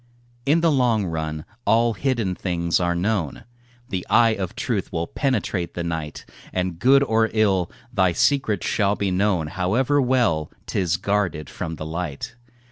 In 0.47 0.61
the 0.61 0.71
long 0.71 1.05
run 1.05 1.45
all 1.63 1.93
hidden 1.93 2.33
things 2.33 2.79
are 2.79 2.95
known, 2.95 3.43
The 3.89 4.03
eye 4.09 4.31
of 4.33 4.55
truth 4.55 4.91
will 4.91 5.05
penetrate 5.05 5.75
the 5.75 5.83
night, 5.83 6.25
And 6.51 6.79
good 6.79 7.03
or 7.03 7.29
ill, 7.33 7.71
thy 7.93 8.11
secret 8.13 8.63
shall 8.63 8.95
be 8.95 9.11
known, 9.11 9.45
However 9.45 10.01
well 10.01 10.51
'tis 10.65 10.97
guarded 10.97 11.51
from 11.51 11.75
the 11.75 11.85
light. 11.85 12.35